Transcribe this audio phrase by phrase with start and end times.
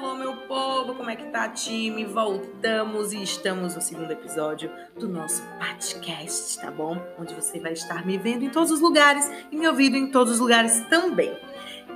[0.00, 2.04] Alô, meu povo, como é que tá, time?
[2.04, 7.04] Voltamos e estamos no segundo episódio do nosso podcast, tá bom?
[7.18, 10.34] Onde você vai estar me vendo em todos os lugares e me ouvindo em todos
[10.34, 11.36] os lugares também.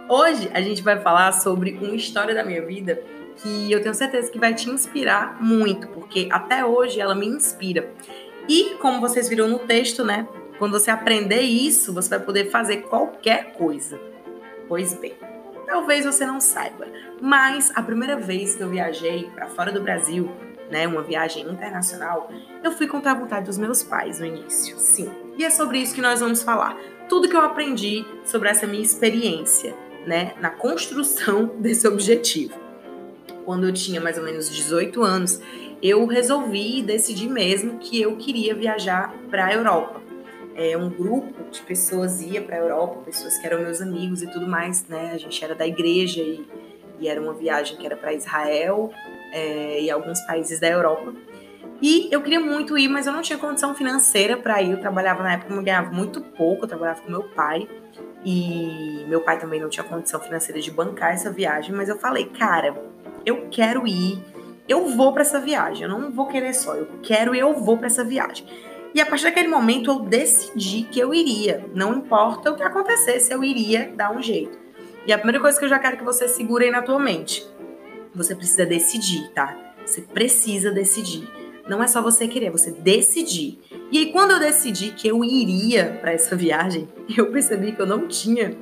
[0.09, 3.01] Hoje a gente vai falar sobre uma história da minha vida
[3.37, 7.89] que eu tenho certeza que vai te inspirar muito, porque até hoje ela me inspira.
[8.49, 10.27] E como vocês viram no texto, né?
[10.59, 14.01] Quando você aprender isso, você vai poder fazer qualquer coisa.
[14.67, 15.15] Pois bem,
[15.73, 16.87] talvez você não saiba,
[17.19, 20.31] mas a primeira vez que eu viajei para fora do Brasil,
[20.71, 22.31] né, uma viagem internacional,
[22.63, 24.79] eu fui contra a vontade dos meus pais no início.
[24.79, 25.11] Sim.
[25.39, 26.77] E é sobre isso que nós vamos falar.
[27.09, 29.75] Tudo que eu aprendi sobre essa minha experiência,
[30.07, 32.53] né, na construção desse objetivo.
[33.47, 35.41] Quando eu tinha mais ou menos 18 anos,
[35.83, 40.03] eu resolvi e decidi mesmo que eu queria viajar para a Europa
[40.55, 44.31] é, um grupo de pessoas ia para a Europa, pessoas que eram meus amigos e
[44.31, 45.13] tudo mais, né?
[45.15, 46.47] A gente era da igreja e,
[47.01, 48.91] e era uma viagem que era para Israel
[49.33, 51.15] é, e alguns países da Europa.
[51.81, 54.71] E eu queria muito ir, mas eu não tinha condição financeira para ir.
[54.71, 57.69] Eu trabalhava na época, eu ganhava muito pouco, eu trabalhava com meu pai.
[58.25, 62.27] E meu pai também não tinha condição financeira de bancar essa viagem, mas eu falei,
[62.27, 62.73] cara,
[63.27, 64.23] eu quero ir,
[64.69, 65.83] eu vou para essa viagem.
[65.83, 68.47] Eu não vou querer só, eu quero e eu vou para essa viagem.
[68.95, 71.65] E a partir daquele momento eu decidi que eu iria.
[71.75, 74.59] Não importa o que acontecesse, eu iria dar um jeito.
[75.07, 77.47] E a primeira coisa que eu já quero que você segure aí na tua mente.
[78.15, 79.57] Você precisa decidir, tá?
[79.85, 81.29] Você precisa decidir.
[81.67, 83.61] Não é só você querer, é você decidir.
[83.91, 87.87] E aí, quando eu decidi que eu iria para essa viagem, eu percebi que eu
[87.87, 88.57] não tinha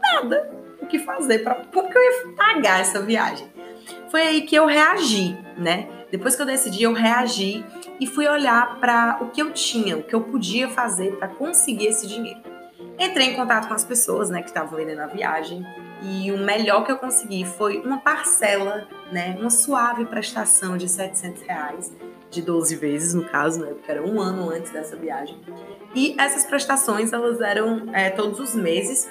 [0.00, 3.46] nada o que fazer para eu ia pagar essa viagem.
[4.10, 5.88] Foi aí que eu reagi, né?
[6.10, 7.64] Depois que eu decidi, eu reagi
[8.00, 11.86] e fui olhar para o que eu tinha, o que eu podia fazer para conseguir
[11.86, 12.40] esse dinheiro.
[12.98, 15.66] Entrei em contato com as pessoas, né, que estavam vendendo a viagem
[16.02, 21.42] e o melhor que eu consegui foi uma parcela, né, uma suave prestação de 700
[21.42, 21.92] reais,
[22.30, 25.38] de 12 vezes no caso, né, porque era um ano antes dessa viagem.
[25.94, 29.08] E essas prestações elas eram é, todos os meses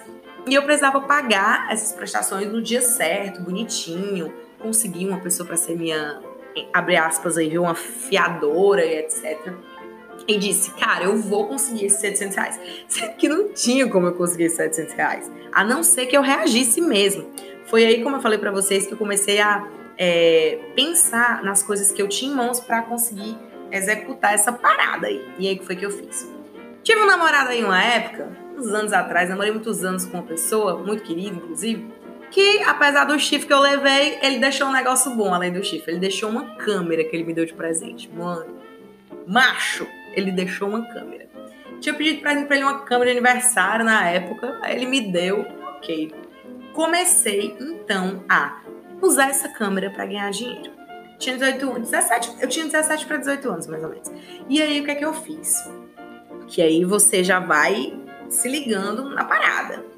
[0.48, 5.76] e eu precisava pagar essas prestações no dia certo, bonitinho, conseguir uma pessoa para ser
[5.76, 6.22] minha
[6.74, 9.54] abre aspas aí, viu, uma fiadora e etc.
[10.28, 12.60] E disse, cara, eu vou conseguir esses 700 reais.
[12.88, 15.32] Sendo que não tinha como eu conseguir esses 700 reais.
[15.52, 17.30] A não ser que eu reagisse mesmo.
[17.66, 19.68] Foi aí, como eu falei para vocês, que eu comecei a
[19.98, 23.38] é, pensar nas coisas que eu tinha em mãos para conseguir
[23.72, 25.26] executar essa parada aí.
[25.38, 26.28] E aí, que foi que eu fiz?
[26.84, 30.78] Tive um namorado aí uma época, uns anos atrás, namorei muitos anos com uma pessoa,
[30.78, 31.88] muito querida, inclusive,
[32.36, 35.94] que apesar do chifre que eu levei, ele deixou um negócio bom além do chifre.
[35.94, 38.10] Ele deixou uma câmera que ele me deu de presente.
[38.14, 38.60] Mano,
[39.26, 41.30] macho, ele deixou uma câmera.
[41.80, 45.48] Tinha pedido pra ele uma câmera de aniversário na época, aí ele me deu,
[45.78, 46.14] ok.
[46.74, 48.60] Comecei então a
[49.02, 50.74] usar essa câmera para ganhar dinheiro.
[51.18, 54.12] Tinha 18, 17, eu tinha 17 para 18 anos, mais ou menos.
[54.50, 55.64] E aí o que é que eu fiz?
[56.48, 57.98] Que aí você já vai
[58.28, 59.95] se ligando na parada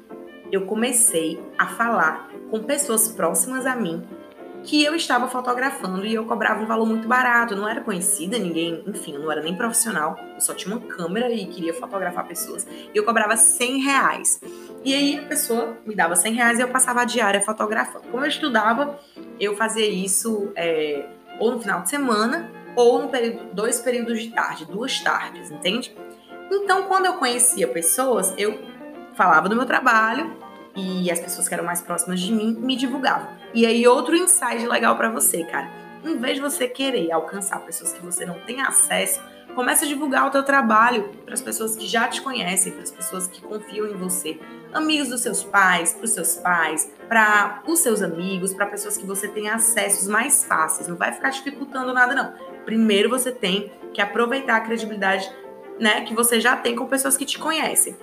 [0.50, 4.06] eu comecei a falar com pessoas próximas a mim
[4.64, 7.54] que eu estava fotografando e eu cobrava um valor muito barato.
[7.54, 10.18] Eu não era conhecida, ninguém, enfim, eu não era nem profissional.
[10.34, 12.66] Eu só tinha uma câmera e queria fotografar pessoas.
[12.66, 14.40] E eu cobrava 100 reais.
[14.84, 18.08] E aí a pessoa me dava 100 reais e eu passava a diária fotografando.
[18.08, 18.98] Como eu estudava,
[19.38, 21.06] eu fazia isso é,
[21.38, 25.96] ou no final de semana ou no período, dois períodos de tarde, duas tardes, entende?
[26.50, 28.58] Então, quando eu conhecia pessoas, eu
[29.18, 30.32] falava do meu trabalho
[30.76, 33.28] e as pessoas que eram mais próximas de mim me divulgavam.
[33.52, 35.68] E aí, outro insight legal para você, cara.
[36.04, 39.20] Em vez de você querer alcançar pessoas que você não tem acesso,
[39.56, 42.92] comece a divulgar o teu trabalho para as pessoas que já te conhecem, para as
[42.92, 44.38] pessoas que confiam em você,
[44.72, 49.04] amigos dos seus pais, para os seus pais, para os seus amigos, para pessoas que
[49.04, 50.86] você tem acessos mais fáceis.
[50.86, 52.34] Não vai ficar dificultando nada não.
[52.64, 55.28] Primeiro você tem que aproveitar a credibilidade,
[55.80, 57.96] né, que você já tem com pessoas que te conhecem.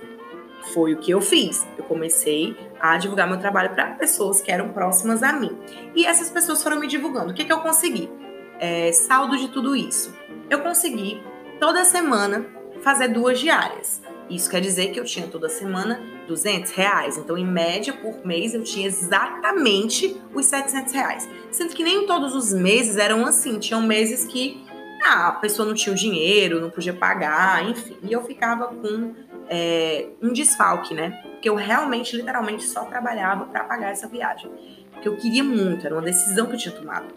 [0.72, 1.66] Foi o que eu fiz.
[1.76, 5.56] Eu comecei a divulgar meu trabalho para pessoas que eram próximas a mim.
[5.94, 7.30] E essas pessoas foram me divulgando.
[7.30, 8.10] O que, que eu consegui?
[8.58, 10.14] É, saldo de tudo isso.
[10.50, 11.22] Eu consegui
[11.60, 12.46] toda semana
[12.82, 14.02] fazer duas diárias.
[14.28, 17.16] Isso quer dizer que eu tinha toda semana 200 reais.
[17.16, 21.28] Então, em média, por mês, eu tinha exatamente os 700 reais.
[21.50, 23.58] Sendo que nem todos os meses eram assim.
[23.58, 24.64] Tinham meses que
[25.04, 27.96] ah, a pessoa não tinha o dinheiro, não podia pagar, enfim.
[28.02, 29.14] E eu ficava com
[29.48, 31.20] é, um desfalque, né?
[31.32, 34.50] Porque eu realmente, literalmente, só trabalhava para pagar essa viagem.
[34.92, 37.14] Porque eu queria muito, era uma decisão que eu tinha tomado.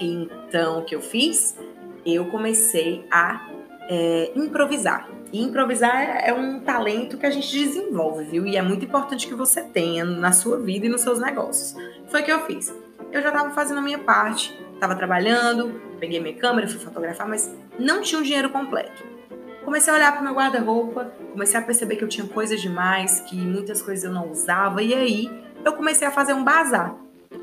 [0.00, 1.56] Então, o que eu fiz?
[2.04, 3.48] Eu comecei a
[3.88, 5.08] é, improvisar.
[5.32, 8.46] E improvisar é, um talento que a gente desenvolve, viu?
[8.46, 11.74] E é muito importante que você tenha na sua vida e nos seus negócios.
[12.08, 12.74] Foi o que eu fiz.
[13.10, 17.54] eu já estava fazendo a minha parte, estava trabalhando, peguei minha câmera, fui fotografar, mas
[17.78, 19.04] não tinha o um dinheiro completo.
[19.64, 23.20] Comecei a olhar para o meu guarda-roupa, comecei a perceber que eu tinha coisas demais,
[23.20, 25.30] que muitas coisas eu não usava, e aí
[25.64, 26.96] eu comecei a fazer um bazar.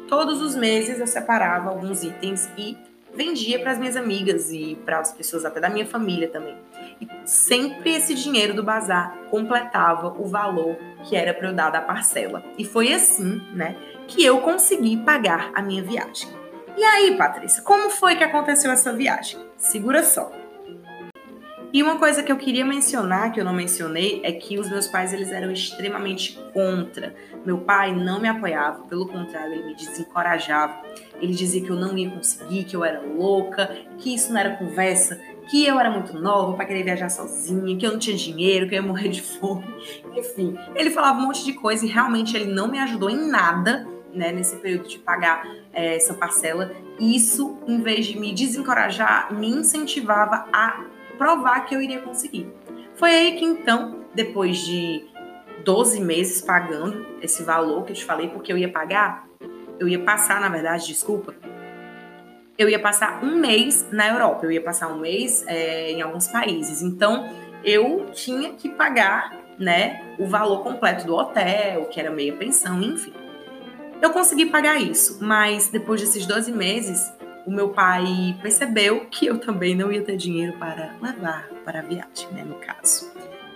[0.08, 2.78] Todos os meses eu separava alguns itens e
[3.14, 6.58] vendia para as minhas amigas e para as pessoas até da minha família também.
[7.02, 11.82] E sempre esse dinheiro do bazar completava o valor que era para eu dar da
[11.82, 12.44] parcela.
[12.58, 13.76] E foi assim, né,
[14.08, 16.30] que eu consegui pagar a minha viagem.
[16.78, 19.40] E aí, Patrícia, como foi que aconteceu essa viagem?
[19.58, 20.32] Segura só.
[21.72, 24.88] E uma coisa que eu queria mencionar, que eu não mencionei, é que os meus
[24.88, 27.14] pais eles eram extremamente contra.
[27.46, 30.82] Meu pai não me apoiava, pelo contrário, ele me desencorajava.
[31.22, 34.56] Ele dizia que eu não ia conseguir, que eu era louca, que isso não era
[34.56, 38.68] conversa, que eu era muito nova para querer viajar sozinha, que eu não tinha dinheiro,
[38.68, 39.64] que eu ia morrer de fome.
[40.18, 43.88] Enfim, ele falava um monte de coisa e realmente ele não me ajudou em nada
[44.12, 46.72] né, nesse período de pagar é, essa parcela.
[47.00, 50.84] Isso, em vez de me desencorajar, me incentivava a
[51.20, 52.52] provar que eu iria conseguir.
[52.96, 55.06] Foi aí que então, depois de
[55.66, 59.28] 12 meses pagando esse valor que eu te falei, porque eu ia pagar,
[59.78, 61.36] eu ia passar, na verdade, desculpa,
[62.58, 66.28] eu ia passar um mês na Europa, eu ia passar um mês é, em alguns
[66.28, 66.82] países.
[66.82, 67.30] Então,
[67.64, 73.14] eu tinha que pagar, né, o valor completo do hotel, que era meia pensão, enfim.
[74.02, 77.12] Eu consegui pagar isso, mas depois desses 12 meses,
[77.46, 81.82] o meu pai percebeu que eu também não ia ter dinheiro para levar para a
[81.82, 83.12] viagem, né, no caso.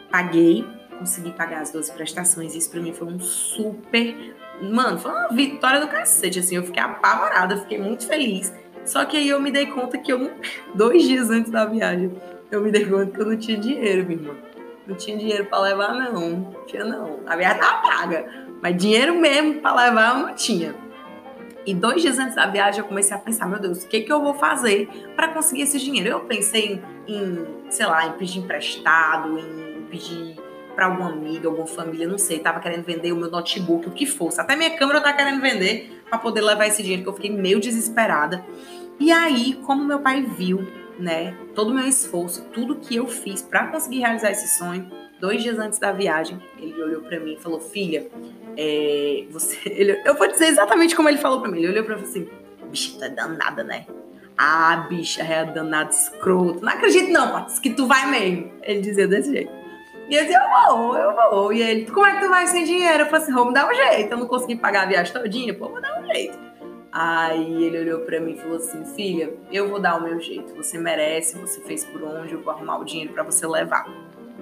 [0.10, 0.66] Paguei,
[0.98, 4.36] consegui pagar as 12 prestações, isso para mim foi um super.
[4.62, 8.54] Mano, foi uma vitória do cacete, assim, eu fiquei apavorada, fiquei muito feliz.
[8.86, 10.32] Só que aí eu me dei conta que eu,
[10.76, 12.12] dois dias antes da viagem,
[12.52, 14.36] eu me dei conta que eu não tinha dinheiro, minha irmã.
[14.86, 16.30] Não tinha dinheiro para levar, não.
[16.30, 17.20] Não tinha, não.
[17.26, 18.26] A viagem tava paga.
[18.62, 20.76] Mas dinheiro mesmo para levar eu não tinha.
[21.66, 24.12] E dois dias antes da viagem eu comecei a pensar, meu Deus, o que, que
[24.12, 26.10] eu vou fazer para conseguir esse dinheiro?
[26.10, 30.36] Eu pensei em, em, sei lá, em pedir emprestado, em pedir
[30.76, 34.06] para alguma amiga, alguma família, não sei, tava querendo vender o meu notebook, o que
[34.06, 34.42] fosse.
[34.42, 37.32] Até minha câmera eu tava querendo vender para poder levar esse dinheiro, que eu fiquei
[37.32, 38.44] meio desesperada.
[39.00, 40.68] E aí, como meu pai viu,
[41.00, 44.90] né, todo o meu esforço, tudo que eu fiz para conseguir realizar esse sonho,
[45.20, 48.08] dois dias antes da viagem, ele olhou para mim e falou: Filha,
[48.58, 49.58] é, você.
[49.70, 51.60] Ele, eu vou dizer exatamente como ele falou para mim.
[51.60, 52.30] Ele olhou para mim assim:
[52.70, 53.86] Bicha, tu é danada, né?
[54.38, 56.64] Ah, bicha, é danada escroto.
[56.64, 58.52] Não acredito, não, Patis, que tu vai mesmo.
[58.64, 59.52] Ele dizia desse jeito.
[60.10, 61.54] E eu dizia: Eu vou, eu vou.
[61.54, 63.04] E ele: Como é que tu vai sem dinheiro?
[63.04, 64.12] Eu falei assim: Vamos dar um jeito.
[64.12, 66.38] Eu não consegui pagar a viagem todinha, pô, vou dar um jeito.
[66.92, 70.56] Aí ele olhou para mim e falou assim: Filha, eu vou dar o meu jeito.
[70.56, 73.86] Você merece, você fez por onde, eu vou arrumar o dinheiro para você levar.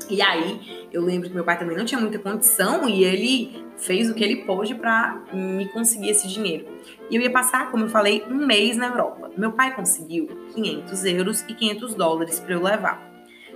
[0.09, 4.09] E aí, eu lembro que meu pai também não tinha muita condição e ele fez
[4.09, 6.65] o que ele pôde para me conseguir esse dinheiro.
[7.09, 9.31] E eu ia passar, como eu falei, um mês na Europa.
[9.37, 13.11] Meu pai conseguiu 500 euros e 500 dólares para eu levar.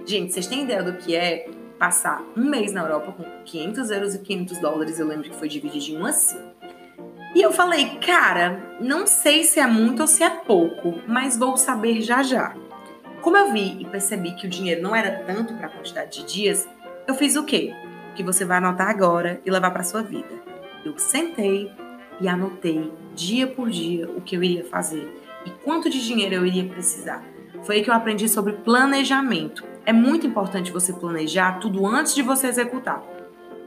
[0.06, 1.50] Gente, vocês têm ideia do que é
[1.80, 5.00] passar um mês na Europa com 500 euros e 500 dólares?
[5.00, 6.40] Eu lembro que foi dividido assim.
[7.36, 11.58] E eu falei, cara, não sei se é muito ou se é pouco, mas vou
[11.58, 12.56] saber já já.
[13.26, 16.32] Como eu vi e percebi que o dinheiro não era tanto para a quantidade de
[16.32, 16.70] dias,
[17.08, 17.74] eu fiz o quê?
[18.12, 20.30] O que você vai anotar agora e levar para sua vida.
[20.86, 21.72] Eu sentei
[22.22, 25.12] e anotei dia por dia o que eu iria fazer
[25.44, 27.24] e quanto de dinheiro eu iria precisar.
[27.64, 29.64] Foi aí que eu aprendi sobre planejamento.
[29.88, 33.02] É muito importante você planejar tudo antes de você executar.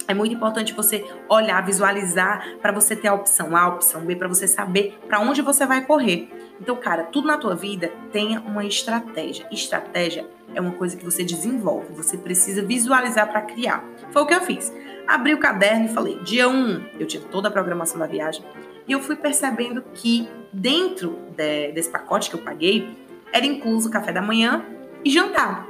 [0.09, 4.17] É muito importante você olhar, visualizar para você ter a opção A, a opção B,
[4.17, 6.31] para você saber para onde você vai correr.
[6.59, 9.47] Então, cara, tudo na tua vida tenha uma estratégia.
[9.53, 13.85] Estratégia é uma coisa que você desenvolve, você precisa visualizar para criar.
[14.11, 14.73] Foi o que eu fiz.
[15.07, 18.43] Abri o caderno e falei: dia 1, um, eu tinha toda a programação da viagem,
[18.87, 22.97] e eu fui percebendo que dentro de, desse pacote que eu paguei,
[23.31, 24.65] era incluso café da manhã
[25.05, 25.68] e jantar.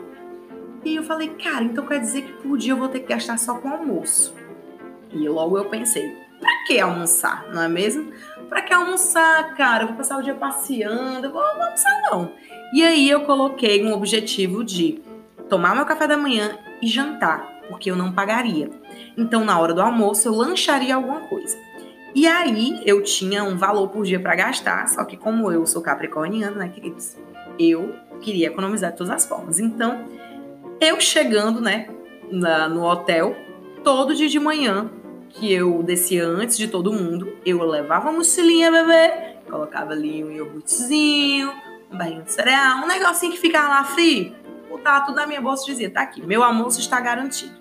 [0.84, 3.38] E eu falei, cara, então quer dizer que por dia eu vou ter que gastar
[3.38, 4.34] só com almoço.
[5.12, 8.12] E logo eu pensei, pra que almoçar, não é mesmo?
[8.48, 9.82] Pra que almoçar, cara?
[9.82, 12.32] Eu vou passar o dia passeando, eu vou almoçar não.
[12.72, 15.00] E aí eu coloquei um objetivo de
[15.48, 18.70] tomar meu café da manhã e jantar, porque eu não pagaria.
[19.16, 21.56] Então, na hora do almoço, eu lancharia alguma coisa.
[22.14, 25.82] E aí eu tinha um valor por dia para gastar, só que como eu sou
[25.82, 27.16] capricorniano, né, queridos?
[27.58, 29.58] Eu queria economizar de todas as formas.
[29.58, 30.04] Então,
[30.80, 31.88] eu chegando, né,
[32.30, 33.36] na, no hotel,
[33.82, 34.90] todo dia de manhã,
[35.28, 40.30] que eu descia antes de todo mundo, eu levava a mochilinha, bebê, colocava ali um
[40.30, 41.52] iogurtezinho,
[41.90, 44.34] um barrinho de cereal, um negocinho que ficava lá frio,
[44.68, 47.58] botava tudo na minha bolsa e dizia, tá aqui, meu almoço está garantido.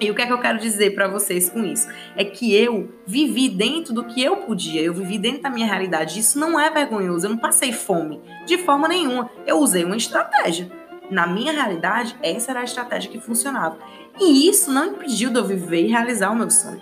[0.00, 1.86] E o que é que eu quero dizer para vocês com isso?
[2.16, 6.18] É que eu vivi dentro do que eu podia, eu vivi dentro da minha realidade.
[6.18, 9.30] Isso não é vergonhoso, eu não passei fome de forma nenhuma.
[9.46, 10.70] Eu usei uma estratégia.
[11.10, 13.78] Na minha realidade, essa era a estratégia que funcionava.
[14.20, 16.80] E isso não impediu de eu viver e realizar o meu sonho.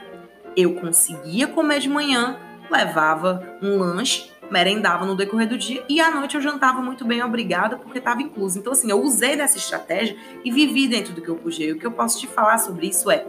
[0.56, 2.36] Eu conseguia comer de manhã,
[2.70, 7.22] levava um lanche, merendava no decorrer do dia e à noite eu jantava muito bem,
[7.22, 8.58] obrigada, porque estava incluso.
[8.58, 11.68] Então, assim, eu usei dessa estratégia e vivi dentro do que eu podia.
[11.68, 13.26] E o que eu posso te falar sobre isso é: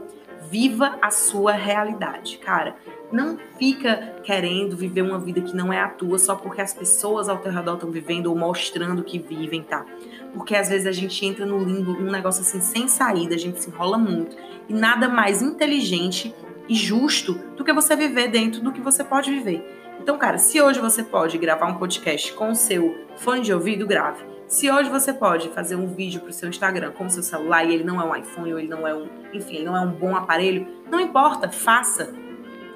[0.50, 2.76] viva a sua realidade, cara.
[3.12, 7.28] Não fica querendo viver uma vida que não é a tua só porque as pessoas
[7.28, 9.86] ao teu redor estão vivendo ou mostrando que vivem, tá?
[10.34, 13.62] Porque às vezes a gente entra no limbo, um negócio assim sem saída, a gente
[13.62, 14.38] se enrola muito.
[14.68, 16.36] E nada mais inteligente
[16.68, 19.66] e justo do que você viver dentro do que você pode viver.
[20.00, 23.86] Então, cara, se hoje você pode gravar um podcast com o seu fone de ouvido,
[23.86, 24.24] grave.
[24.48, 27.66] Se hoje você pode fazer um vídeo para o seu Instagram com o seu celular
[27.66, 29.82] e ele não é um iPhone ou ele não é um, enfim, ele não é
[29.82, 32.12] um bom aparelho, não importa, faça.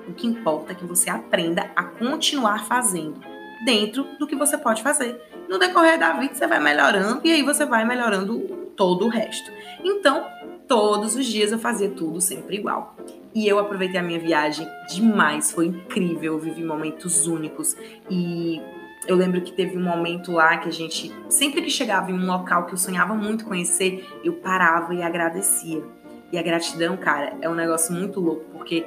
[0.07, 3.19] O que importa é que você aprenda a continuar fazendo
[3.63, 5.19] dentro do que você pode fazer.
[5.47, 8.39] No decorrer da vida você vai melhorando e aí você vai melhorando
[8.75, 9.51] todo o resto.
[9.83, 10.25] Então,
[10.67, 12.95] todos os dias eu fazia tudo sempre igual.
[13.33, 17.75] E eu aproveitei a minha viagem demais, foi incrível, eu vivi momentos únicos.
[18.09, 18.61] E
[19.07, 22.25] eu lembro que teve um momento lá que a gente, sempre que chegava em um
[22.25, 25.83] local que eu sonhava muito conhecer, eu parava e agradecia.
[26.31, 28.85] E a gratidão, cara, é um negócio muito louco, porque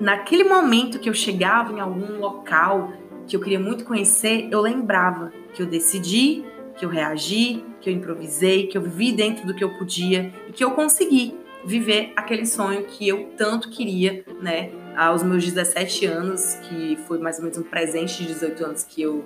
[0.00, 2.92] naquele momento que eu chegava em algum local
[3.26, 6.44] que eu queria muito conhecer, eu lembrava que eu decidi,
[6.76, 10.52] que eu reagi, que eu improvisei, que eu vivi dentro do que eu podia e
[10.52, 16.54] que eu consegui viver aquele sonho que eu tanto queria, né, aos meus 17 anos,
[16.62, 19.24] que foi mais ou menos um presente de 18 anos que eu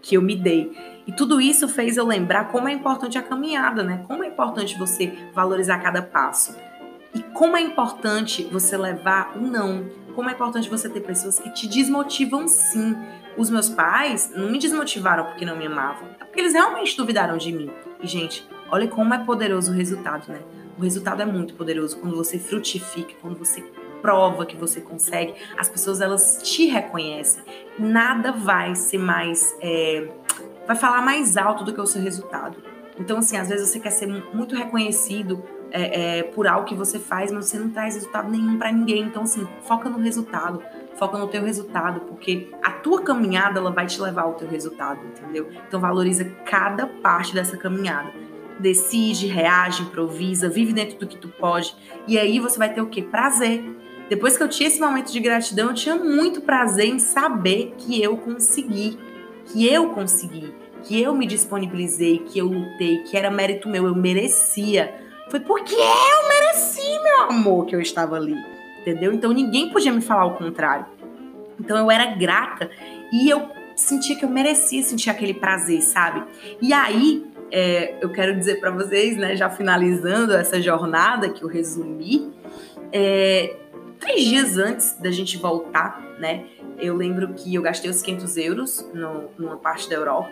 [0.00, 0.72] que eu me dei.
[1.08, 4.04] E tudo isso fez eu lembrar como é importante a caminhada, né?
[4.06, 6.54] Como é importante você valorizar cada passo.
[7.18, 9.90] E como é importante você levar o não.
[10.14, 12.96] Como é importante você ter pessoas que te desmotivam sim.
[13.36, 17.36] Os meus pais não me desmotivaram porque não me amavam, é porque eles realmente duvidaram
[17.36, 17.70] de mim.
[18.00, 20.40] E, gente, olha como é poderoso o resultado, né?
[20.78, 23.62] O resultado é muito poderoso quando você frutifica, quando você
[24.00, 27.42] prova que você consegue, as pessoas elas te reconhecem.
[27.76, 29.56] Nada vai ser mais.
[29.60, 30.08] É,
[30.66, 32.62] vai falar mais alto do que o seu resultado.
[32.96, 36.98] Então, assim, às vezes você quer ser muito reconhecido é, é, por algo que você
[36.98, 39.02] faz, mas você não traz resultado nenhum para ninguém.
[39.02, 40.62] Então, assim, foca no resultado,
[40.96, 45.00] foca no teu resultado, porque a tua caminhada ela vai te levar ao teu resultado,
[45.04, 45.48] entendeu?
[45.66, 48.12] Então, valoriza cada parte dessa caminhada
[48.58, 51.74] decide, reage, improvisa, vive dentro do que tu pode.
[52.06, 53.02] E aí você vai ter o quê?
[53.02, 53.64] Prazer.
[54.08, 58.02] Depois que eu tinha esse momento de gratidão, eu tinha muito prazer em saber que
[58.02, 58.98] eu consegui,
[59.46, 63.94] que eu consegui, que eu me disponibilizei, que eu lutei, que era mérito meu, eu
[63.94, 64.94] merecia.
[65.30, 68.34] Foi porque eu mereci, meu amor, que eu estava ali.
[68.80, 69.12] Entendeu?
[69.12, 70.86] Então ninguém podia me falar o contrário.
[71.60, 72.70] Então eu era grata
[73.12, 76.24] e eu sentia que eu merecia sentir aquele prazer, sabe?
[76.60, 81.48] E aí é, eu quero dizer para vocês, né, já finalizando essa jornada que eu
[81.48, 82.32] resumi,
[82.92, 83.56] é,
[83.98, 86.44] três dias antes da gente voltar, né,
[86.78, 90.30] eu lembro que eu gastei os 500 euros no, numa parte da Europa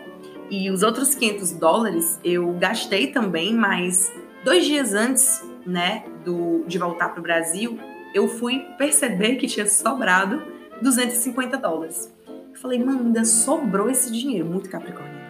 [0.50, 4.12] e os outros 500 dólares eu gastei também, mas
[4.46, 7.78] dois dias antes, né, do, de voltar para o Brasil,
[8.14, 10.42] eu fui perceber que tinha sobrado
[10.80, 12.10] 250 dólares.
[12.26, 15.26] Eu falei, mano, ainda sobrou esse dinheiro, muito capricórnio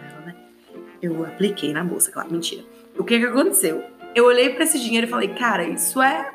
[1.01, 2.63] eu apliquei na bolsa, claro, mentira.
[2.97, 3.83] O que que aconteceu?
[4.15, 6.31] Eu olhei para esse dinheiro e falei, cara, isso é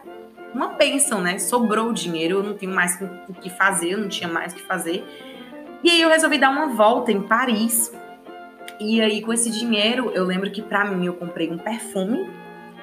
[0.55, 1.39] uma bênção, né?
[1.39, 2.99] Sobrou o dinheiro, eu não tenho mais
[3.29, 5.05] o que fazer, eu não tinha mais o que fazer.
[5.83, 7.93] E aí eu resolvi dar uma volta em Paris.
[8.79, 12.29] E aí com esse dinheiro, eu lembro que para mim eu comprei um perfume,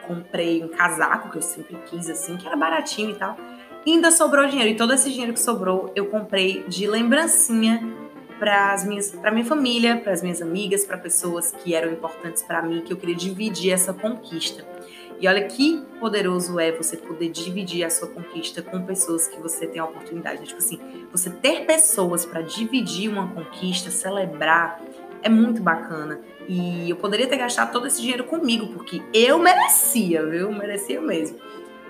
[0.10, 3.38] comprei um casaco que eu sempre quis assim, que era baratinho e tal.
[3.86, 7.80] E ainda sobrou dinheiro, e todo esse dinheiro que sobrou, eu comprei de lembrancinha
[8.40, 12.42] para as minhas, para minha família, para as minhas amigas, para pessoas que eram importantes
[12.42, 14.66] para mim, que eu queria dividir essa conquista.
[15.22, 19.68] E olha que poderoso é você poder dividir a sua conquista com pessoas que você
[19.68, 20.44] tem a oportunidade.
[20.46, 20.80] Tipo assim,
[21.12, 24.82] você ter pessoas para dividir uma conquista, celebrar,
[25.22, 26.20] é muito bacana.
[26.48, 30.52] E eu poderia ter gastado todo esse dinheiro comigo, porque eu merecia, viu?
[30.52, 31.38] Merecia mesmo.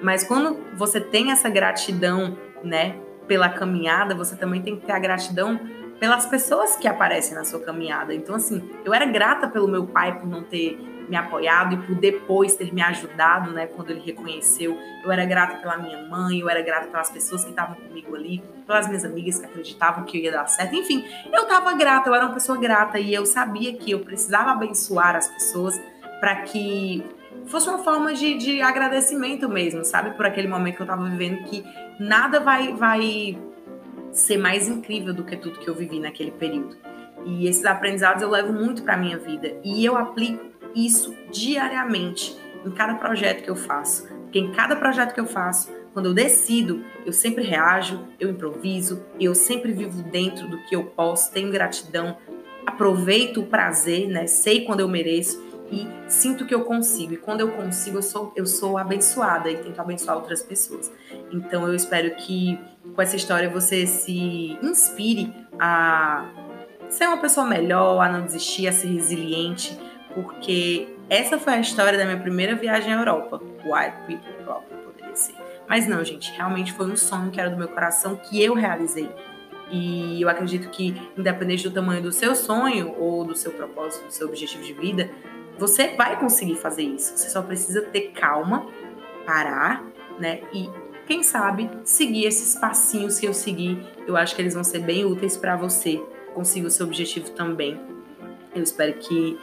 [0.01, 4.99] Mas quando você tem essa gratidão, né, pela caminhada, você também tem que ter a
[4.99, 5.59] gratidão
[5.99, 8.13] pelas pessoas que aparecem na sua caminhada.
[8.13, 10.79] Então, assim, eu era grata pelo meu pai por não ter
[11.09, 14.77] me apoiado e por depois ter me ajudado, né, quando ele reconheceu.
[15.03, 18.43] Eu era grata pela minha mãe, eu era grata pelas pessoas que estavam comigo ali,
[18.65, 20.75] pelas minhas amigas que acreditavam que eu ia dar certo.
[20.75, 24.51] Enfim, eu estava grata, eu era uma pessoa grata e eu sabia que eu precisava
[24.51, 25.79] abençoar as pessoas
[26.19, 27.03] para que
[27.45, 30.11] fosse uma forma de, de agradecimento mesmo, sabe?
[30.11, 31.63] Por aquele momento que eu tava vivendo que
[31.99, 33.37] nada vai, vai
[34.11, 36.77] ser mais incrível do que tudo que eu vivi naquele período.
[37.25, 42.71] E esses aprendizados eu levo muito para minha vida e eu aplico isso diariamente em
[42.71, 44.07] cada projeto que eu faço.
[44.23, 49.03] Porque em cada projeto que eu faço, quando eu decido, eu sempre reajo, eu improviso,
[49.19, 52.17] eu sempre vivo dentro do que eu posso, tenho gratidão,
[52.65, 54.27] aproveito o prazer, né?
[54.27, 57.13] Sei quando eu mereço e sinto que eu consigo.
[57.13, 60.91] E quando eu consigo, eu sou, eu sou abençoada e tento abençoar outras pessoas.
[61.31, 62.59] Então eu espero que
[62.95, 66.25] com essa história você se inspire a
[66.89, 69.77] ser uma pessoa melhor, a não desistir, a ser resiliente,
[70.13, 73.41] porque essa foi a história da minha primeira viagem à Europa.
[73.63, 75.35] White People Problem poderia ser.
[75.67, 79.09] Mas não, gente, realmente foi um sonho que era do meu coração que eu realizei.
[79.71, 84.11] E eu acredito que, independente do tamanho do seu sonho ou do seu propósito, do
[84.11, 85.11] seu objetivo de vida,
[85.57, 87.15] você vai conseguir fazer isso.
[87.15, 88.67] Você só precisa ter calma,
[89.25, 89.85] parar,
[90.17, 90.41] né?
[90.51, 90.69] E
[91.09, 93.83] quem sabe seguir esses passinhos que eu segui.
[94.07, 95.99] Eu acho que eles vão ser bem úteis para você
[96.35, 97.79] conseguir o seu objetivo também.
[98.55, 99.37] Eu espero que,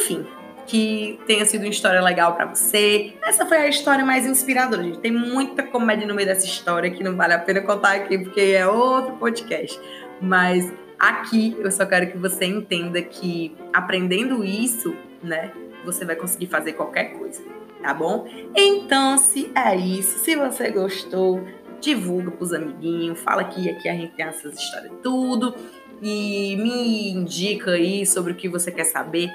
[0.00, 0.26] enfim,
[0.66, 3.14] que tenha sido uma história legal para você.
[3.22, 4.98] Essa foi a história mais inspiradora, gente.
[4.98, 8.40] Tem muita comédia no meio dessa história que não vale a pena contar aqui porque
[8.40, 9.80] é outro podcast.
[10.20, 15.52] Mas aqui eu só quero que você entenda que aprendendo isso né?
[15.84, 17.42] Você vai conseguir fazer qualquer coisa,
[17.82, 18.26] tá bom?
[18.54, 21.40] Então, se é isso, se você gostou,
[21.80, 25.54] divulga pros amiguinhos, fala que aqui a gente tem essas histórias tudo
[26.02, 29.30] e me indica aí sobre o que você quer saber,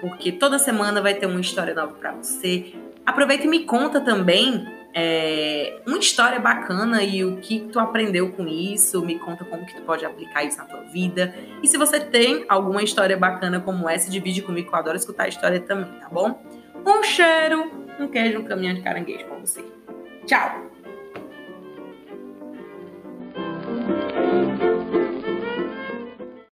[0.00, 2.74] porque toda semana vai ter uma história nova para você.
[3.04, 8.46] Aproveita e me conta também é, uma história bacana e o que tu aprendeu com
[8.46, 11.34] isso, me conta como que tu pode aplicar isso na tua vida.
[11.62, 15.24] E se você tem alguma história bacana como essa, divide comigo, que eu adoro escutar
[15.24, 16.42] a história também, tá bom?
[16.86, 19.64] Um cheiro, um queijo, um caminhão de caranguejo com você.
[20.26, 20.67] Tchau!